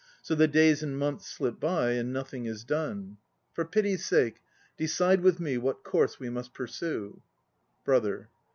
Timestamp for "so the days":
0.23-0.81